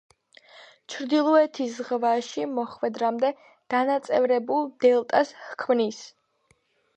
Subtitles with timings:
[0.93, 3.31] ჩრდილოეთის ზღვაში მოხვედრამდე
[3.75, 6.03] დანაწევრებულ დელტას ჰქმნის.